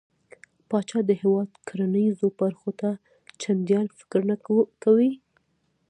پاچا 0.69 0.99
د 1.09 1.11
هيواد 1.21 1.49
کرنېزو 1.67 2.27
برخو 2.39 2.71
ته 2.79 2.89
چنديان 3.41 3.87
فکر 3.99 4.21
نه 4.29 4.35
کوي. 4.83 5.11